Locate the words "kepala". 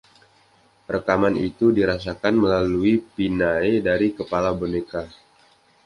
4.17-4.49